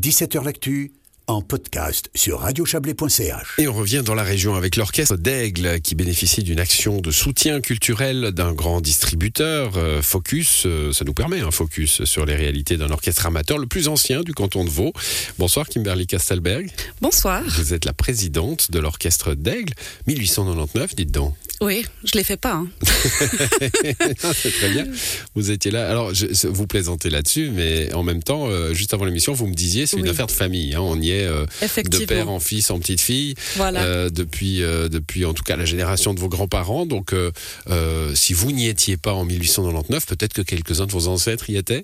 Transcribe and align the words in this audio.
17h 0.00 0.42
L'actu 0.44 0.92
en 1.26 1.42
podcast 1.42 2.10
sur 2.14 2.40
radiochablais.ch. 2.40 3.56
Et 3.58 3.68
on 3.68 3.74
revient 3.74 4.02
dans 4.02 4.14
la 4.14 4.22
région 4.22 4.54
avec 4.54 4.76
l'orchestre 4.76 5.18
d'Aigle 5.18 5.78
qui 5.82 5.94
bénéficie 5.94 6.42
d'une 6.42 6.58
action 6.58 7.02
de 7.02 7.10
soutien 7.10 7.60
culturel 7.60 8.32
d'un 8.32 8.54
grand 8.54 8.80
distributeur. 8.80 9.76
Euh, 9.76 10.00
Focus, 10.00 10.62
euh, 10.64 10.90
ça 10.92 11.04
nous 11.04 11.12
permet 11.12 11.40
un 11.40 11.50
focus 11.50 12.04
sur 12.04 12.24
les 12.24 12.34
réalités 12.34 12.78
d'un 12.78 12.90
orchestre 12.90 13.26
amateur 13.26 13.58
le 13.58 13.66
plus 13.66 13.88
ancien 13.88 14.22
du 14.22 14.32
canton 14.32 14.64
de 14.64 14.70
Vaud. 14.70 14.94
Bonsoir 15.38 15.68
Kimberly 15.68 16.06
Castelberg. 16.06 16.70
Bonsoir. 17.02 17.42
Vous 17.58 17.74
êtes 17.74 17.84
la 17.84 17.92
présidente 17.92 18.70
de 18.70 18.78
l'orchestre 18.78 19.34
d'Aigle, 19.34 19.74
1899, 20.06 20.96
dites 20.96 21.10
donc. 21.10 21.34
Oui, 21.62 21.84
je 22.04 22.12
les 22.16 22.24
fais 22.24 22.38
pas. 22.38 22.54
Hein. 22.54 22.68
C'est 24.34 24.50
très 24.50 24.70
bien. 24.70 24.86
Vous 25.34 25.50
étiez 25.50 25.70
là. 25.70 25.90
Alors, 25.90 26.14
je, 26.14 26.46
vous 26.48 26.66
plaisantez 26.66 27.10
là-dessus, 27.10 27.50
mais 27.54 27.92
en 27.92 28.02
même 28.02 28.22
temps, 28.22 28.48
euh, 28.48 28.72
juste 28.72 28.94
avant 28.94 29.04
l'émission, 29.04 29.34
vous 29.34 29.46
me 29.46 29.54
disiez, 29.54 29.84
c'est 29.86 29.98
une 29.98 30.08
affaire 30.08 30.26
de 30.26 30.32
famille. 30.32 30.74
hein. 30.74 30.80
On 30.80 30.98
y 31.00 31.10
est 31.10 31.24
euh, 31.26 31.44
de 31.84 32.04
père 32.06 32.30
en 32.30 32.40
fils, 32.40 32.70
en 32.70 32.78
petite 32.78 33.00
fille, 33.02 33.34
Voilà. 33.56 33.82
euh, 33.84 34.08
depuis, 34.10 34.62
euh, 34.62 34.88
depuis 34.88 35.24
en 35.26 35.34
tout 35.34 35.42
cas 35.42 35.56
la 35.56 35.66
génération 35.66 36.14
de 36.14 36.20
vos 36.20 36.28
grands-parents. 36.30 36.86
Donc, 36.86 37.12
euh, 37.12 37.30
euh, 37.68 38.14
si 38.14 38.32
vous 38.32 38.52
n'y 38.52 38.66
étiez 38.66 38.96
pas 38.96 39.12
en 39.12 39.24
1899, 39.24 40.06
peut-être 40.06 40.32
que 40.32 40.42
quelques-uns 40.42 40.86
de 40.86 40.92
vos 40.92 41.08
ancêtres 41.08 41.50
y 41.50 41.56
étaient? 41.56 41.82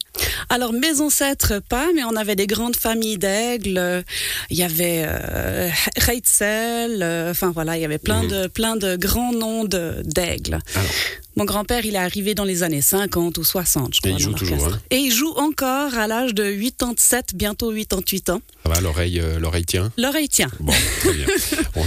Alors, 0.49 0.73
mes 0.73 1.01
ancêtres, 1.01 1.61
pas, 1.69 1.89
mais 1.95 2.05
on 2.05 2.17
avait 2.17 2.37
des 2.37 2.47
grandes 2.47 2.77
familles 2.77 3.19
d'aigles. 3.19 4.05
Il 4.51 4.57
y 4.59 4.63
avait 4.63 5.05
euh, 5.07 5.69
Reitzel, 5.99 7.03
euh, 7.03 7.31
enfin 7.31 7.51
voilà, 7.53 7.77
il 7.77 7.83
y 7.83 7.85
avait 7.85 7.99
plein, 7.99 8.23
Mhm. 8.23 8.29
de, 8.29 8.47
plein 8.49 8.77
de 8.77 8.97
grands 8.97 9.33
noms 9.33 9.65
d'aigles. 9.65 10.59
Mon 11.37 11.45
grand-père, 11.45 11.85
il 11.85 11.95
est 11.95 11.99
arrivé 11.99 12.35
dans 12.35 12.45
les 12.45 12.63
années 12.63 12.81
50 12.81 13.37
ou 13.37 13.45
60, 13.45 13.95
je 13.95 13.99
Et 13.99 14.01
crois. 14.01 14.11
il 14.13 14.23
joue 14.23 14.33
toujours, 14.33 14.67
hein. 14.69 14.81
Et 14.91 14.97
il 14.97 15.13
joue 15.13 15.33
encore 15.37 15.95
à 15.95 16.07
l'âge 16.07 16.33
de 16.35 16.51
87, 16.51 17.35
bientôt 17.35 17.71
88 17.73 18.31
ans. 18.31 18.41
Ça 18.65 18.71
va, 18.73 18.81
l'oreille, 18.81 19.21
euh, 19.21 19.39
l'oreille 19.39 19.67
tient. 19.67 19.93
L'oreille 19.99 20.31
tient. 20.31 20.49
Bon, 20.61 20.73
très 21.01 21.13
bien. 21.13 21.27
on, 21.77 21.83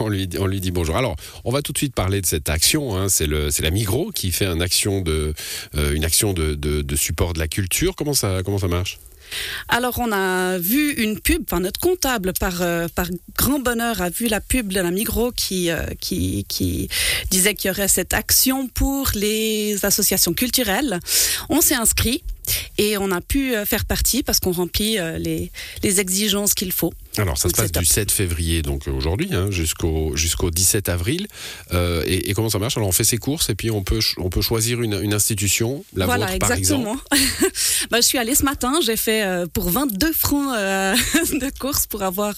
on 0.00 0.08
lui, 0.08 0.28
on 0.38 0.46
lui 0.46 0.60
dit 0.60 0.70
bonjour. 0.70 0.96
Alors, 0.96 1.16
on 1.44 1.52
va 1.52 1.60
tout 1.60 1.72
de 1.72 1.78
suite 1.78 1.94
parler 1.94 2.22
de 2.22 2.26
cette 2.26 2.48
action. 2.48 2.96
hein. 2.96 3.10
C'est 3.10 3.26
le, 3.26 3.50
c'est 3.50 3.62
la 3.62 3.70
Migros 3.70 4.12
qui 4.14 4.30
fait 4.32 4.46
une 4.46 4.62
action 4.62 5.02
de, 5.02 5.34
euh, 5.76 5.92
une 5.94 6.04
action 6.06 6.32
de, 6.32 6.54
de, 6.54 6.80
de 6.80 6.96
support 6.96 7.34
de 7.34 7.38
la 7.38 7.48
culture. 7.48 7.94
Comment 7.94 8.14
ça, 8.14 8.40
comment 8.44 8.58
ça 8.58 8.68
marche? 8.68 8.98
Alors, 9.68 9.98
on 9.98 10.12
a 10.12 10.58
vu 10.58 10.92
une 10.94 11.18
pub, 11.18 11.42
enfin, 11.46 11.60
notre 11.60 11.80
comptable, 11.80 12.32
par, 12.38 12.62
euh, 12.62 12.86
grand 13.36 13.58
bonheur, 13.58 14.00
a 14.02 14.10
vu 14.10 14.26
la 14.26 14.40
pub 14.40 14.72
de 14.72 14.80
la 14.80 14.90
Migros 14.90 15.32
qui, 15.32 15.70
euh, 15.70 15.84
qui, 16.00 16.88
disait 17.30 17.54
qu'il 17.54 17.68
y 17.68 17.70
aurait 17.70 17.88
cette 17.88 18.14
action 18.14 18.68
pour 18.68 19.10
les 19.14 19.84
associations 19.84 20.34
culturelles. 20.34 21.00
On 21.48 21.60
s'est 21.60 21.74
inscrit 21.74 22.22
et 22.78 22.98
on 22.98 23.10
a 23.12 23.20
pu 23.20 23.54
euh, 23.54 23.64
faire 23.64 23.84
partie 23.84 24.22
parce 24.22 24.40
qu'on 24.40 24.52
remplit 24.52 24.98
les 25.18 26.00
exigences 26.00 26.54
qu'il 26.54 26.72
faut. 26.72 26.92
Alors, 27.18 27.36
ça 27.36 27.48
se 27.48 27.54
passe 27.54 27.72
du 27.72 27.84
7 27.84 28.10
février, 28.12 28.62
donc 28.62 28.86
euh, 28.86 28.92
aujourd'hui, 28.92 29.30
hein, 29.32 29.50
jusqu'au 29.50 30.16
jusqu'au 30.16 30.50
17 30.50 30.88
avril. 30.88 31.26
Euh, 31.72 32.04
et, 32.06 32.30
et 32.30 32.34
comment 32.34 32.50
ça 32.50 32.58
marche? 32.58 32.76
Alors, 32.76 32.88
on 32.88 32.92
fait 32.92 33.04
ses 33.04 33.18
courses 33.18 33.50
et 33.50 33.56
puis 33.56 33.70
on 33.70 33.82
peut, 33.82 33.98
on 34.18 34.30
peut 34.30 34.40
choisir 34.40 34.80
une, 34.80 34.94
une 35.02 35.12
institution, 35.12 35.84
la 35.94 36.06
voilà, 36.06 36.26
vôtre 36.26 36.38
par 36.38 36.52
exemple. 36.52 36.88
exactement. 37.12 37.50
Bah, 37.90 37.96
je 38.00 38.06
suis 38.06 38.18
allée 38.18 38.34
ce 38.34 38.44
matin, 38.44 38.78
j'ai 38.84 38.96
fait 38.96 39.24
euh, 39.24 39.46
pour 39.46 39.70
22 39.70 40.12
francs 40.12 40.54
euh, 40.54 40.94
de 41.32 41.58
course 41.58 41.86
pour 41.86 42.02
avoir 42.02 42.34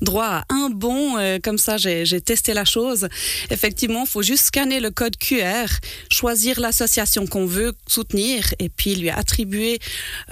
droit 0.00 0.24
à 0.24 0.44
un 0.48 0.70
bon. 0.70 1.16
comme 1.42 1.58
ça, 1.58 1.76
j'ai 1.76 2.20
testé 2.20 2.54
la 2.54 2.64
chose. 2.64 3.08
Effectivement, 3.50 4.04
il 4.06 4.08
faut 4.08 4.22
juste 4.22 4.44
scanner 4.44 4.80
le 4.80 4.90
code 4.90 5.16
QR, 5.18 5.66
choisir 6.10 6.60
l'association 6.60 7.26
qu'on 7.26 7.46
veut 7.46 7.72
soutenir 7.86 8.54
et 8.58 8.68
puis 8.68 8.94
lui 8.94 9.10
attribuer 9.10 9.80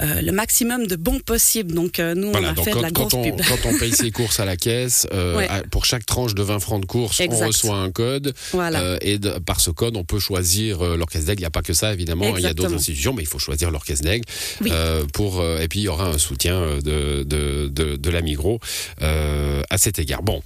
le 0.01 0.31
maximum 0.31 0.87
de 0.87 0.97
bons 0.97 1.21
possibles. 1.21 1.75
Donc, 1.75 1.99
nous, 1.99 2.31
Voilà, 2.31 2.49
on 2.49 2.53
a 2.53 2.55
donc 2.55 2.65
fait 2.65 2.71
quand, 2.71 2.79
de 2.79 2.83
la 2.83 2.91
grosse 2.91 3.15
on, 3.15 3.23
pub. 3.23 3.41
Quand 3.63 3.71
on 3.71 3.79
paye 3.79 3.93
ses 3.93 4.11
courses 4.11 4.41
à 4.41 4.45
la 4.45 4.57
caisse, 4.57 5.07
euh, 5.13 5.37
Ouais. 5.37 5.49
à- 5.49 5.63
pour 5.71 5.85
chaque 5.85 6.07
tranche 6.07 6.35
de 6.35 6.43
20 6.43 6.59
francs 6.61 6.81
de 6.81 6.87
course, 6.87 7.21
on 7.29 7.47
reçoit 7.47 7.77
un 7.77 7.91
code. 7.91 8.35
Voilà. 8.53 8.81
Euh, 8.81 8.99
et 9.01 9.19
de- 9.19 9.39
par 9.39 9.61
ce 9.61 9.71
code, 9.71 9.97
on 9.97 10.05
peut 10.05 10.19
choisir 10.19 10.83
euh, 10.85 10.97
l'orchestre 10.97 11.27
d'aigle. 11.27 11.41
Il 11.41 11.43
n'y 11.43 11.47
a 11.47 11.51
pas 11.51 11.63
que 11.63 11.73
ça, 11.73 11.93
évidemment. 11.93 12.37
Il 12.37 12.43
y 12.43 12.47
a 12.47 12.55
d'autres 12.55 12.75
institutions, 12.75 13.13
mais 13.15 13.23
il 13.23 13.27
faut 13.29 13.39
choisir 13.39 13.71
l'orchestre 13.71 14.05
d'aigle. 14.05 14.25
Oui. 14.63 14.71
Pour, 15.13 15.43
et 15.45 15.69
puis, 15.69 15.81
il 15.81 15.85
y 15.85 15.89
aura 15.89 16.07
un 16.09 16.19
soutien 16.19 16.79
de, 16.85 17.23
de, 17.25 17.69
de, 17.69 17.97
de 17.97 18.11
la 18.11 18.21
Migros 18.23 18.61
à 19.01 19.79
cet 19.79 19.99
égard. 19.99 20.23
Bon, 20.23 20.43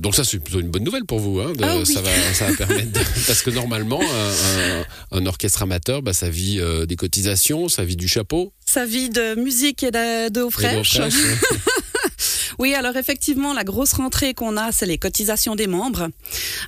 donc 0.00 0.14
ça, 0.14 0.24
c'est 0.24 0.38
plutôt 0.38 0.60
une 0.60 0.68
bonne 0.70 0.84
nouvelle 0.84 1.04
pour 1.04 1.18
vous. 1.20 1.40
Hein, 1.40 1.52
de- 1.56 1.64
Ah 1.64 1.76
oui. 1.78 1.86
ça, 1.86 2.00
va, 2.00 2.10
ça 2.34 2.46
va 2.50 2.56
permettre 2.56 2.92
de- 2.92 3.00
Parce 3.26 3.42
que 3.42 3.50
normalement, 3.50 4.00
un, 4.02 5.20
un- 5.20 5.20
un 5.22 5.26
orchestre 5.26 5.62
amateur, 5.62 6.02
bah, 6.02 6.12
ça 6.12 6.28
vit 6.28 6.60
des 6.86 6.96
cotisations, 6.96 7.68
ça 7.68 7.84
vit 7.84 7.96
du 7.96 8.08
chapeau. 8.08 8.52
Sa 8.64 8.84
vie 8.84 9.10
de 9.10 9.34
musique 9.40 9.82
et 9.84 9.90
de- 9.90 10.48
fraîche. 10.50 10.98
Oui, 12.58 12.74
alors 12.74 12.96
effectivement, 12.96 13.52
la 13.52 13.64
grosse 13.64 13.92
rentrée 13.92 14.34
qu'on 14.34 14.56
a, 14.56 14.72
c'est 14.72 14.86
les 14.86 14.98
cotisations 14.98 15.54
des 15.56 15.66
membres. 15.66 16.08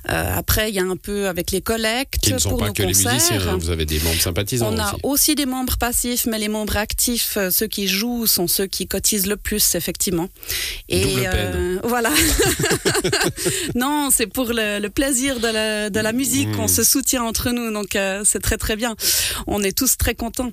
Euh, 0.09 0.33
après, 0.37 0.69
il 0.69 0.75
y 0.75 0.79
a 0.79 0.83
un 0.83 0.95
peu 0.97 1.27
avec 1.27 1.51
les 1.51 1.61
collectes 1.61 2.19
Qui 2.21 2.33
ne 2.33 2.39
sont 2.39 2.49
pour 2.49 2.59
pas 2.59 2.67
nos 2.67 2.73
que 2.73 2.81
les 2.83 2.87
musiciens. 2.89 3.19
hein. 3.49 3.57
Vous 3.59 3.69
avez 3.69 3.85
des 3.85 3.99
membres 3.99 4.19
sympathisants 4.21 4.69
On 4.73 4.79
a 4.79 4.93
aussi. 4.93 5.01
aussi 5.03 5.35
des 5.35 5.45
membres 5.45 5.77
passifs, 5.77 6.25
mais 6.25 6.37
les 6.39 6.47
membres 6.47 6.77
actifs, 6.77 7.37
euh, 7.37 7.49
ceux 7.51 7.67
qui 7.67 7.87
jouent, 7.87 8.27
sont 8.27 8.47
ceux 8.47 8.67
qui 8.67 8.87
cotisent 8.87 9.27
le 9.27 9.37
plus, 9.37 9.75
effectivement. 9.75 10.27
Et 10.89 11.01
Double 11.03 11.21
peine. 11.21 11.31
euh, 11.33 11.79
voilà. 11.83 12.11
non, 13.75 14.09
c'est 14.11 14.27
pour 14.27 14.47
le, 14.53 14.79
le 14.79 14.89
plaisir 14.89 15.39
de 15.39 15.47
la, 15.47 15.89
de 15.89 15.99
la 15.99 16.11
musique, 16.13 16.47
Mmh. 16.49 16.59
on 16.61 16.67
se 16.67 16.83
soutient 16.83 17.23
entre 17.23 17.51
nous, 17.51 17.71
donc 17.71 17.95
euh, 17.95 18.21
c'est 18.25 18.39
très 18.39 18.57
très 18.57 18.75
bien. 18.75 18.95
On 19.47 19.61
est 19.61 19.77
tous 19.77 19.97
très 19.97 20.15
contents. 20.15 20.51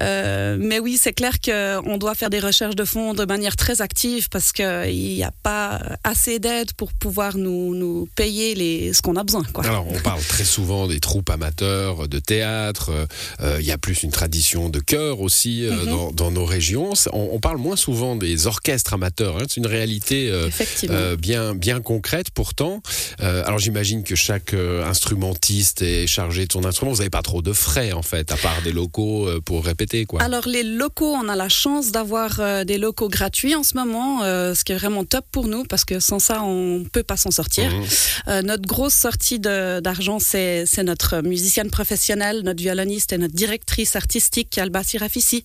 Mais 0.00 0.78
oui, 0.78 0.98
c'est 1.00 1.12
clair 1.12 1.40
qu'on 1.40 1.96
doit 1.98 2.14
faire 2.14 2.30
des 2.30 2.40
recherches 2.40 2.76
de 2.76 2.84
fonds 2.84 3.14
de 3.14 3.24
manière 3.24 3.56
très 3.56 3.80
active 3.80 4.28
parce 4.28 4.52
qu'il 4.84 5.14
n'y 5.14 5.22
a 5.24 5.32
pas 5.42 5.80
assez 6.04 6.38
d'aide 6.38 6.72
pour 6.74 6.92
pouvoir 6.92 7.36
nous, 7.36 7.74
nous 7.74 8.08
payer 8.14 8.54
les, 8.54 8.92
ce 8.92 9.02
qu'on 9.02 9.16
a 9.16 9.24
besoin. 9.24 9.44
Quoi. 9.52 9.64
Alors, 9.64 9.86
on 9.88 9.98
parle 10.10 10.22
très 10.22 10.44
souvent 10.44 10.86
des 10.86 11.00
troupes 11.00 11.30
amateurs 11.30 12.08
de 12.08 12.18
théâtre. 12.18 12.90
euh, 12.90 13.06
euh, 13.40 13.56
Il 13.60 13.66
y 13.66 13.72
a 13.72 13.78
plus 13.78 14.02
une 14.02 14.10
tradition 14.10 14.68
de 14.68 14.80
chœur 14.80 15.20
aussi 15.20 15.66
euh, 15.66 15.72
Mhm. 15.72 15.86
dans, 15.90 16.12
dans 16.12 16.30
nos 16.30 16.44
régions. 16.44 16.92
On, 17.12 17.28
on 17.32 17.40
parle 17.40 17.58
moins 17.58 17.76
souvent 17.76 18.16
des 18.16 18.46
orchestres 18.46 18.94
amateurs. 18.94 19.36
hein. 19.38 19.44
C'est 19.48 19.56
une 19.58 19.66
réalité 19.66 20.30
euh, 20.30 20.48
euh, 20.90 21.16
bien, 21.16 21.54
bien 21.54 21.80
concrète 21.80 22.28
pourtant. 22.30 22.82
Euh, 23.20 23.42
alors, 23.46 23.58
j'imagine 23.58 24.02
que 24.04 24.14
chaque 24.14 24.54
euh, 24.54 24.84
instrumentiste 24.86 25.82
est 25.82 26.06
chargé 26.06 26.46
de 26.46 26.52
son 26.52 26.64
instrument. 26.64 26.92
Vous 26.92 26.98
n'avez 26.98 27.10
pas 27.10 27.22
trop 27.22 27.42
de 27.42 27.52
frais, 27.52 27.92
en 27.92 28.02
fait, 28.02 28.32
à 28.32 28.36
part 28.36 28.62
des 28.62 28.72
locaux 28.72 29.26
euh, 29.28 29.40
pour 29.40 29.64
répéter. 29.64 30.04
Quoi. 30.04 30.22
Alors 30.22 30.46
les 30.48 30.62
locaux, 30.62 31.12
on 31.14 31.28
a 31.28 31.36
la 31.36 31.48
chance 31.48 31.90
d'avoir 31.92 32.40
euh, 32.40 32.64
des 32.64 32.78
locaux 32.78 33.08
gratuits 33.08 33.54
en 33.54 33.62
ce 33.62 33.74
moment, 33.76 34.22
euh, 34.22 34.54
ce 34.62 34.64
qui 34.64 34.70
est 34.70 34.76
vraiment 34.76 35.04
top 35.04 35.24
pour 35.32 35.48
nous 35.48 35.64
parce 35.64 35.84
que 35.84 35.98
sans 35.98 36.20
ça, 36.20 36.44
on 36.44 36.84
peut 36.84 37.02
pas 37.02 37.16
s'en 37.16 37.32
sortir. 37.32 37.68
Mhm. 37.68 37.84
Euh, 38.28 38.42
notre 38.42 38.62
grosse 38.62 38.94
sortie 38.94 39.40
d'argent, 39.40 40.20
c'est 40.20 40.66
c'est 40.66 40.84
notre 40.84 41.20
musicienne 41.20 41.68
professionnelle, 41.68 42.42
notre 42.44 42.62
violoniste 42.62 43.12
et 43.12 43.18
notre 43.18 43.34
directrice 43.34 43.96
artistique, 43.96 44.56
Alba 44.58 44.84
Sirafissi, 44.84 45.44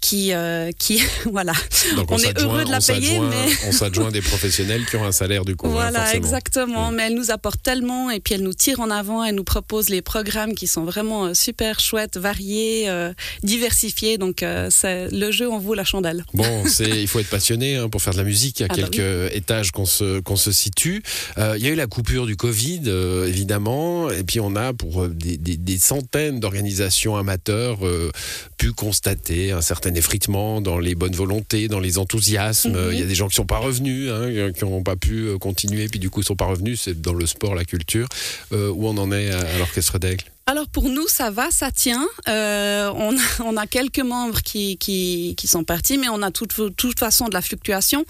qui, 0.00 0.32
euh, 0.32 0.72
qui 0.76 1.00
voilà. 1.30 1.52
Donc, 1.94 2.10
on 2.10 2.18
est 2.18 2.36
heureux 2.40 2.64
de 2.64 2.70
la 2.70 2.80
payer, 2.80 3.20
mais 3.20 3.46
On 3.68 3.70
s'adjoint 3.70 4.10
des 4.10 4.22
professionnels 4.22 4.84
qui 4.86 4.96
ont 4.96 5.04
un 5.04 5.12
salaire 5.12 5.44
du 5.44 5.54
coup. 5.54 5.68
hein, 5.68 5.70
voilà, 5.70 6.12
exactement. 6.16 6.90
Mm. 6.90 6.94
Mais 6.96 7.02
elle 7.04 7.14
nous 7.14 7.30
apporte 7.30 7.62
tellement 7.62 8.10
et 8.10 8.18
puis 8.18 8.34
elle 8.34 8.42
nous 8.42 8.54
tire 8.54 8.80
en 8.80 8.90
avant. 8.90 9.22
Elle 9.22 9.36
nous 9.36 9.44
propose 9.44 9.88
les 9.88 10.02
programmes 10.02 10.54
qui 10.54 10.66
sont 10.66 10.82
vraiment 10.82 11.26
euh, 11.26 11.34
super 11.34 11.78
chouettes, 11.78 12.16
variés, 12.16 12.88
euh, 12.88 13.12
diversifiés. 13.44 14.18
Donc 14.18 14.42
le 14.42 15.30
jeu 15.30 15.48
en 15.48 15.60
vaut 15.60 15.74
la 15.74 15.84
chandelle. 15.84 16.24
Bon, 16.34 16.64
c'est, 16.66 16.88
il 16.88 17.06
faut 17.06 17.20
être 17.20 17.30
passionné 17.30 17.76
hein, 17.76 17.88
pour 17.88 18.02
faire 18.02 18.14
de 18.14 18.18
la 18.18 18.24
musique. 18.24 18.47
A 18.60 18.66
Ah 18.68 18.74
bah 18.76 18.88
quelques 18.90 19.34
étages 19.34 19.70
qu'on 19.72 19.84
se, 19.86 20.20
qu'on 20.20 20.36
se 20.36 20.52
situe. 20.52 21.02
Euh, 21.38 21.54
il 21.58 21.64
y 21.64 21.68
a 21.68 21.70
eu 21.70 21.74
la 21.74 21.86
coupure 21.86 22.26
du 22.26 22.36
Covid, 22.36 22.82
euh, 22.86 23.26
évidemment. 23.26 24.10
Et 24.10 24.22
puis 24.24 24.40
on 24.40 24.56
a, 24.56 24.72
pour 24.72 25.04
euh, 25.04 25.08
des, 25.08 25.36
des- 25.36 25.56
des 25.56 25.78
centaines 25.78 26.40
d'organisations 26.40 27.16
amateurs, 27.16 27.86
euh, 27.86 28.10
pu 28.56 28.72
constater 28.72 29.52
un 29.52 29.60
certain 29.62 29.94
effritement 29.94 30.60
dans 30.60 30.78
les 30.78 30.94
bonnes 30.94 31.14
volontés, 31.14 31.68
dans 31.68 31.80
les 31.80 31.98
enthousiasmes. 31.98 32.72
Mhm. 32.72 32.92
Il 32.92 32.98
y 32.98 33.02
a 33.02 33.06
des 33.06 33.14
gens 33.14 33.28
qui 33.28 33.34
sont 33.36 33.46
pas 33.46 33.58
revenus, 33.58 34.10
hein, 34.10 34.50
qui 34.56 34.64
n'ont 34.64 34.82
pas 34.82 34.96
pu 34.96 35.28
continuer, 35.40 35.88
puis 35.88 35.98
du 35.98 36.10
coup 36.10 36.20
ils 36.20 36.26
sont 36.26 36.36
pas 36.36 36.46
revenus. 36.46 36.80
C'est 36.82 37.00
dans 37.00 37.14
le 37.14 37.26
sport, 37.26 37.54
la 37.54 37.64
culture. 37.64 38.08
Où 38.52 38.88
on 38.88 38.96
en 38.98 39.12
est 39.12 39.30
à, 39.30 39.38
à 39.40 39.58
l'Orchestre 39.58 39.98
d'Aigle? 39.98 40.24
Alors 40.50 40.66
pour 40.66 40.88
nous, 40.88 41.06
ça 41.08 41.30
va, 41.30 41.50
ça 41.50 41.70
tient. 41.70 42.06
Euh, 42.26 42.90
on, 42.96 43.14
a, 43.14 43.20
on 43.44 43.56
a 43.58 43.66
quelques 43.66 43.98
membres 44.00 44.40
qui, 44.40 44.78
qui, 44.78 45.34
qui 45.36 45.46
sont 45.46 45.62
partis, 45.62 45.98
mais 45.98 46.08
on 46.08 46.22
a 46.22 46.30
toute, 46.30 46.54
toute 46.74 46.98
façon 46.98 47.28
de 47.28 47.34
la 47.34 47.42
fluctuation. 47.42 48.06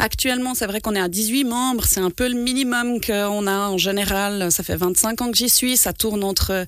Actuellement, 0.00 0.56
c'est 0.56 0.66
vrai 0.66 0.80
qu'on 0.80 0.96
est 0.96 1.00
à 1.00 1.06
18 1.06 1.44
membres, 1.44 1.84
c'est 1.86 2.00
un 2.00 2.10
peu 2.10 2.26
le 2.28 2.34
minimum 2.34 3.00
qu'on 3.00 3.46
a 3.46 3.68
en 3.68 3.78
général. 3.78 4.50
Ça 4.50 4.64
fait 4.64 4.74
25 4.76 5.22
ans 5.22 5.30
que 5.30 5.36
j'y 5.38 5.48
suis, 5.48 5.76
ça 5.76 5.92
tourne 5.92 6.24
entre 6.24 6.66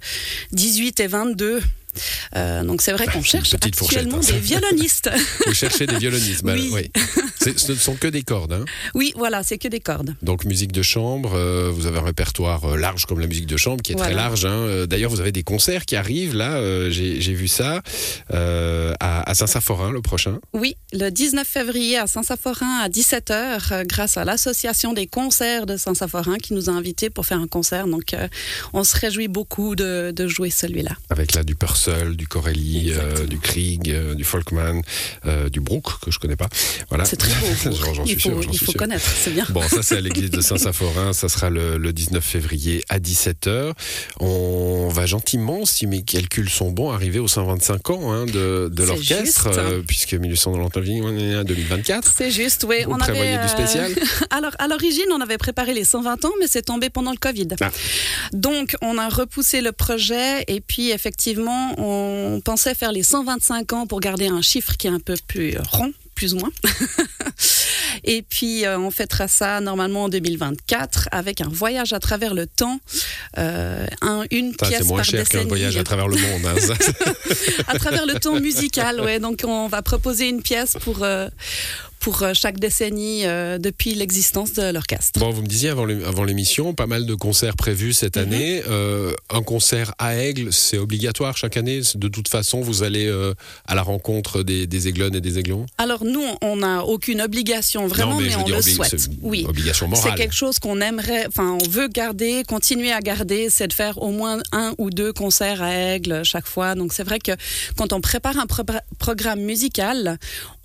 18 0.52 1.00
et 1.00 1.08
22. 1.08 1.60
Euh, 2.36 2.62
donc 2.62 2.80
c'est 2.80 2.92
vrai 2.92 3.06
Bah, 3.06 3.12
qu'on 3.14 3.22
cherche 3.24 3.54
actuellement 3.54 4.18
hein, 4.18 4.20
des 4.32 4.38
violonistes. 4.38 5.10
Vous 5.46 5.54
cherchez 5.54 5.86
des 5.88 5.96
violonistes. 5.98 6.44
bah, 6.44 6.52
Oui. 6.54 6.70
oui. 6.72 6.90
Ce 7.56 7.72
ne 7.72 7.76
sont 7.76 7.94
que 7.96 8.08
des 8.08 8.22
cordes. 8.22 8.52
Hein. 8.52 8.64
Oui, 8.94 9.12
voilà, 9.16 9.42
c'est 9.42 9.58
que 9.58 9.68
des 9.68 9.80
cordes. 9.80 10.14
Donc 10.22 10.44
musique 10.44 10.72
de 10.72 10.82
chambre, 10.82 11.32
euh, 11.34 11.70
vous 11.72 11.86
avez 11.86 11.98
un 11.98 12.04
répertoire 12.04 12.64
euh, 12.64 12.76
large 12.76 13.06
comme 13.06 13.20
la 13.20 13.26
musique 13.26 13.46
de 13.46 13.56
chambre 13.56 13.82
qui 13.82 13.92
est 13.92 13.96
très 13.96 14.14
large. 14.14 14.44
hein. 14.44 14.50
Euh, 14.50 14.86
D'ailleurs, 14.86 15.10
vous 15.10 15.20
avez 15.20 15.32
des 15.32 15.42
concerts 15.42 15.84
qui 15.86 15.96
arrivent 15.96 16.34
là. 16.34 16.54
euh, 16.56 16.90
J'ai 16.90 17.34
vu 17.34 17.48
ça 17.48 17.82
euh, 18.32 18.92
à, 19.00 19.28
à 19.28 19.34
Saint-Saphorin 19.34 19.90
le 19.92 20.00
prochain. 20.02 20.38
Oui, 20.52 20.76
le 20.92 21.10
19 21.10 21.46
février 21.46 21.96
à 21.98 22.06
Saint-Saphorin 22.06 22.80
à 22.82 22.88
17h, 22.88 23.32
euh, 23.72 23.84
grâce 23.86 24.16
à 24.16 24.24
l'association 24.24 24.92
des 24.92 25.06
concerts 25.06 25.66
de 25.66 25.76
Saint-Saphorin 25.76 26.36
qui 26.38 26.54
nous 26.54 26.68
a 26.68 26.72
invités 26.72 27.10
pour 27.10 27.26
faire 27.26 27.38
un 27.40 27.46
concert. 27.46 27.86
Donc, 27.86 28.14
on 28.72 28.84
se 28.84 28.96
réjouit 28.96 29.28
beaucoup 29.28 29.76
de, 29.76 30.12
de 30.14 30.26
jouer 30.28 30.50
celui-là. 30.50 30.92
Avec 31.10 31.34
là 31.34 31.42
du 31.42 31.54
Purcell, 31.54 32.16
du 32.16 32.26
Corelli, 32.26 32.92
du 33.28 33.38
Krieg, 33.38 33.94
du 34.14 34.24
Folkman, 34.24 34.82
du 35.50 35.60
Brook 35.60 36.00
que 36.02 36.10
je 36.10 36.18
connais 36.18 36.36
pas. 36.36 36.48
Voilà. 36.88 37.04
C'est 37.04 37.16
très 37.16 37.32
J'en- 37.94 38.04
il 38.04 38.08
suis 38.18 38.30
faut, 38.30 38.42
sûr, 38.42 38.50
il 38.52 38.58
faut 38.58 38.72
connaître, 38.72 39.04
c'est 39.04 39.30
bien. 39.30 39.46
Bon, 39.50 39.62
ça 39.62 39.82
c'est 39.82 39.96
à 39.96 40.00
l'église 40.02 40.30
de 40.30 40.40
Saint-Saphorin, 40.40 41.12
ça 41.12 41.28
sera 41.28 41.50
le, 41.50 41.78
le 41.78 41.92
19 41.92 42.22
février 42.24 42.82
à 42.88 42.98
17h. 42.98 43.72
On 44.20 44.88
va 44.88 45.06
gentiment, 45.06 45.64
si 45.64 45.86
mes 45.86 46.02
calculs 46.02 46.50
sont 46.50 46.70
bons, 46.70 46.90
arriver 46.90 47.18
aux 47.18 47.28
125 47.28 47.90
ans 47.90 48.12
hein, 48.12 48.26
de, 48.26 48.68
de 48.72 48.82
l'orchestre, 48.84 49.48
juste. 49.48 49.58
euh, 49.58 49.82
puisque 49.86 50.14
1899, 50.14 51.04
on 51.04 51.16
est 51.18 51.34
à 51.34 51.44
2024. 51.44 52.14
C'est 52.16 52.30
juste, 52.30 52.64
oui. 52.68 52.76
Vous 52.84 52.92
on 52.92 52.98
prévoyez 52.98 53.32
avait, 53.34 53.44
du 53.44 53.48
spécial 53.50 53.92
Alors, 54.30 54.52
à 54.58 54.68
l'origine, 54.68 55.06
on 55.12 55.20
avait 55.20 55.38
préparé 55.38 55.74
les 55.74 55.84
120 55.84 56.24
ans, 56.24 56.32
mais 56.40 56.46
c'est 56.48 56.62
tombé 56.62 56.90
pendant 56.90 57.10
le 57.12 57.16
Covid. 57.18 57.48
Ah. 57.60 57.70
Donc, 58.32 58.76
on 58.82 58.98
a 58.98 59.08
repoussé 59.08 59.60
le 59.60 59.72
projet 59.72 60.44
et 60.48 60.60
puis, 60.60 60.90
effectivement, 60.90 61.74
on 61.78 62.40
pensait 62.44 62.74
faire 62.74 62.92
les 62.92 63.02
125 63.02 63.72
ans 63.72 63.86
pour 63.86 64.00
garder 64.00 64.26
un 64.28 64.42
chiffre 64.42 64.76
qui 64.76 64.86
est 64.86 64.90
un 64.90 65.00
peu 65.00 65.14
plus 65.26 65.56
rond, 65.72 65.92
plus 66.18 66.34
ou 66.34 66.38
moins. 66.38 66.50
et 68.04 68.22
puis, 68.22 68.64
euh, 68.66 68.76
on 68.78 68.90
fêtera 68.90 69.28
ça 69.28 69.60
normalement 69.60 70.04
en 70.04 70.08
2024 70.08 71.08
avec 71.12 71.40
un 71.40 71.48
voyage 71.48 71.92
à 71.92 72.00
travers 72.00 72.34
le 72.34 72.46
temps, 72.46 72.80
euh, 73.38 73.86
un, 74.02 74.24
une 74.32 74.54
pièce 74.56 74.78
C'est 74.78 74.84
moins 74.84 74.96
par 74.98 75.04
cher 75.04 75.20
qu'un 75.28 75.38
décennie. 75.38 75.48
voyage 75.48 75.76
à 75.76 75.84
travers 75.84 76.08
le 76.08 76.16
monde. 76.16 76.44
hein, 76.46 76.56
ça. 76.60 76.74
à 77.68 77.78
travers 77.78 78.04
le 78.06 78.14
temps 78.18 78.38
musical, 78.40 79.00
ouais. 79.00 79.20
Donc 79.20 79.42
on 79.46 79.68
va 79.68 79.80
proposer 79.82 80.28
une 80.28 80.42
pièce 80.42 80.76
pour 80.82 81.02
euh, 81.04 81.28
pour 82.00 82.22
euh, 82.22 82.32
chaque 82.34 82.58
décennie 82.60 83.26
euh, 83.26 83.58
depuis 83.58 83.94
l'existence 83.94 84.52
de 84.52 84.72
l'orchestre. 84.72 85.18
Bon, 85.20 85.30
vous 85.30 85.42
me 85.42 85.46
disiez 85.46 85.68
avant 85.70 85.84
l'é- 85.84 86.04
avant 86.04 86.24
l'émission, 86.24 86.74
pas 86.74 86.86
mal 86.86 87.06
de 87.06 87.14
concerts 87.14 87.56
prévus 87.56 87.92
cette 87.92 88.16
Mhm. 88.16 88.22
année. 88.22 88.62
Euh, 88.68 89.12
un 89.30 89.42
concert 89.42 89.92
à 89.98 90.16
Aigle, 90.16 90.52
c'est 90.52 90.78
obligatoire 90.78 91.36
chaque 91.36 91.56
année? 91.56 91.80
De 91.94 92.08
toute 92.08 92.28
façon, 92.28 92.60
vous 92.60 92.82
allez 92.82 93.06
euh, 93.06 93.34
à 93.66 93.74
la 93.74 93.82
rencontre 93.82 94.42
des, 94.42 94.66
des 94.66 94.88
aiglons 94.88 95.10
et 95.12 95.20
des 95.20 95.38
aiglons. 95.38 95.66
Alors 95.78 96.04
nous, 96.04 96.24
on 96.42 96.56
n'a 96.56 96.84
aucune 96.84 97.20
obligation 97.20 97.86
vraiment, 97.86 98.12
non, 98.14 98.20
mais, 98.20 98.28
mais, 98.28 98.36
on 98.36 98.42
dire, 98.44 98.56
le 98.56 98.62
souhaite. 98.62 98.98
c'est 98.98 99.10
Oui. 99.22 99.44
obligation 99.48 99.86
C'est 99.94 100.02
morale. 100.02 100.18
quelque 100.18 100.34
chose 100.34 100.58
qu'on 100.58 100.80
aimerait, 100.80 101.26
enfin, 101.26 101.58
on 101.60 101.68
veut 101.68 101.88
garder, 101.88 102.42
continuer 102.46 102.92
à 102.92 103.00
garder, 103.00 103.48
c'est 103.50 103.68
de 103.68 103.72
faire 103.72 104.00
au 104.02 104.10
moins 104.10 104.38
un 104.52 104.74
ou 104.78 104.90
deux 104.90 105.12
concerts 105.12 105.62
à 105.62 105.72
Aigle 105.74 106.22
chaque 106.24 106.46
fois. 106.46 106.74
Donc 106.74 106.92
c'est 106.92 107.04
vrai 107.04 107.18
que 107.18 107.32
quand 107.76 107.92
on 107.92 108.00
prépare 108.00 108.38
un 108.38 108.46
pro- 108.46 108.62
programme 108.98 109.40
musical, 109.40 110.18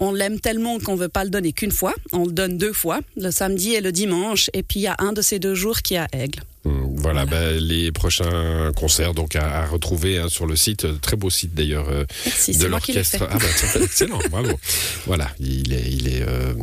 on 0.03 0.11
l'aime 0.11 0.39
tellement 0.39 0.79
qu'on 0.79 0.95
veut 0.95 1.09
pas 1.09 1.23
le 1.23 1.29
donner 1.29 1.53
qu'une 1.53 1.71
fois. 1.71 1.93
On 2.11 2.25
le 2.25 2.31
donne 2.31 2.57
deux 2.57 2.73
fois, 2.73 2.99
le 3.15 3.31
samedi 3.31 3.73
et 3.73 3.81
le 3.81 3.91
dimanche. 3.91 4.49
Et 4.53 4.63
puis 4.63 4.81
il 4.81 4.83
y 4.83 4.87
a 4.87 4.95
un 4.99 5.13
de 5.13 5.21
ces 5.21 5.39
deux 5.39 5.55
jours 5.55 5.81
qui 5.81 5.95
à 5.97 6.07
Aigle. 6.11 6.41
Hum, 6.65 6.95
Voilà, 6.97 7.25
ben, 7.25 7.57
les 7.59 7.91
prochains 7.91 8.71
concerts 8.75 9.13
donc 9.13 9.35
à, 9.35 9.63
à 9.63 9.65
retrouver 9.65 10.17
hein, 10.17 10.29
sur 10.29 10.45
le 10.45 10.55
site, 10.55 10.85
euh, 10.85 10.93
très 11.01 11.17
beau 11.17 11.29
site 11.29 11.53
d'ailleurs 11.53 11.89
euh, 11.89 12.05
de 12.47 12.65
l'orchestre. 12.67 13.27
Ah 13.29 13.37
bah, 13.37 13.45
tiens, 13.57 13.81
excellent, 13.81 14.19
bravo. 14.31 14.57
Voilà, 15.05 15.29
il 15.39 15.73
est, 15.73 15.83
il 15.91 16.07
est, 16.07 16.21
euh, 16.21 16.53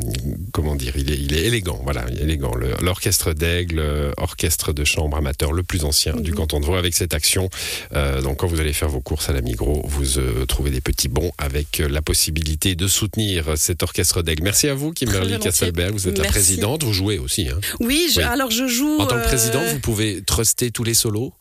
comment 0.52 0.75
dire, 0.76 0.94
il 0.97 1.11
est, 1.12 1.17
il 1.19 1.35
est 1.35 1.44
élégant. 1.44 1.81
Voilà, 1.85 2.06
il 2.11 2.19
est 2.19 2.23
élégant. 2.23 2.52
L'orchestre 2.81 3.35
d'Aigle, 3.35 3.79
euh, 3.81 4.12
orchestre 4.17 4.73
de 4.73 4.85
chambre 4.85 5.19
amateur 5.19 5.52
le 5.52 5.62
plus 5.62 5.85
ancien 5.85 6.14
du 6.17 6.31
Mhm. 6.31 6.37
canton 6.37 6.61
de 6.61 6.64
Vaud 6.64 6.76
avec 6.76 6.94
cette 6.94 7.12
action. 7.12 7.50
Euh, 7.94 8.23
donc 8.23 8.38
quand 8.38 8.46
vous 8.46 8.61
allez 8.61 8.73
faire 8.73 8.88
vos 8.88 9.00
courses 9.00 9.29
à 9.29 9.32
la 9.35 9.43
Migros, 9.43 9.82
vous 9.87 10.19
euh, 10.19 10.46
trouvez 10.46 10.70
des 10.70 10.81
petits 10.81 11.08
bons 11.08 11.32
avec 11.37 11.81
euh, 11.81 11.88
la 11.91 12.00
possibilité 12.00 12.75
de 12.75 12.87
soutenir 12.88 13.53
cet 13.56 13.82
orchestre 13.82 14.23
d'Aigle. 14.23 14.44
Merci 14.44 14.69
à 14.69 14.75
vous, 14.75 14.93
Kimberly. 14.93 15.38
Castelberg. 15.41 15.93
Vous 15.93 16.08
êtes 16.08 16.17
la 16.19 16.25
présidente, 16.25 16.85
vous 16.85 16.94
jouez 16.94 17.19
aussi. 17.19 17.49
Hein. 17.50 17.58
Oui, 17.81 18.08
je- 18.11 18.19
Oui. 18.20 18.23
alors 18.25 18.50
je 18.50 18.67
joue. 18.67 18.96
En 18.99 19.05
tant 19.06 19.17
que 19.17 19.20
euh, 19.20 19.25
présidente, 19.25 19.64
vous 19.73 19.79
pouvez 19.81 19.90
truster 20.27 20.71
tous 20.71 20.85
les 20.85 20.95
solos. 20.95 21.33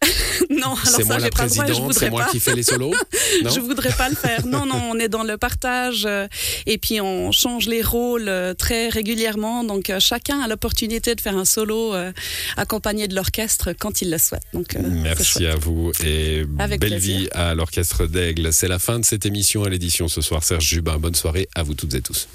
Non, 0.50 0.68
alors 0.68 0.78
C'est 0.78 1.02
ça, 1.02 1.04
moi 1.04 1.18
la 1.18 1.28
présidente, 1.30 1.92
c'est 1.92 2.08
moi 2.08 2.24
pas. 2.24 2.30
qui 2.30 2.40
fais 2.40 2.54
les 2.54 2.62
solos. 2.62 2.94
Non 3.44 3.50
je 3.50 3.60
voudrais 3.60 3.92
pas 3.92 4.08
le 4.08 4.14
faire. 4.16 4.46
Non, 4.46 4.64
non, 4.64 4.80
on 4.92 4.98
est 4.98 5.08
dans 5.08 5.22
le 5.24 5.36
partage 5.36 6.04
euh, 6.06 6.26
et 6.66 6.78
puis 6.78 7.00
on 7.00 7.32
change 7.32 7.66
les 7.66 7.82
rôles 7.82 8.28
euh, 8.28 8.54
très 8.54 8.88
régulièrement. 8.88 9.62
Donc 9.64 9.90
euh, 9.90 10.00
chacun 10.00 10.40
a 10.40 10.48
l'opportunité 10.48 11.14
de 11.14 11.20
faire 11.20 11.36
un 11.36 11.44
solo 11.44 11.94
accompagné 12.56 13.08
de 13.08 13.14
l'orchestre 13.14 13.72
quand 13.78 14.00
il 14.00 14.10
le 14.10 14.18
souhaite. 14.18 14.42
Donc 14.54 14.76
Merci 14.80 15.46
à 15.46 15.56
vous 15.56 15.92
et 16.04 16.44
Avec 16.58 16.80
belle 16.80 16.90
plaisir. 16.90 17.18
vie 17.18 17.28
à 17.32 17.54
l'orchestre 17.54 18.06
d'Aigle. 18.06 18.52
C'est 18.52 18.68
la 18.68 18.78
fin 18.78 18.98
de 18.98 19.04
cette 19.04 19.26
émission 19.26 19.64
à 19.64 19.68
l'édition 19.68 20.08
ce 20.08 20.20
soir. 20.22 20.42
Serge 20.44 20.64
Jubin, 20.64 20.98
bonne 20.98 21.14
soirée 21.16 21.48
à 21.54 21.62
vous 21.62 21.74
toutes 21.74 21.94
et 21.94 22.00
tous. 22.00 22.26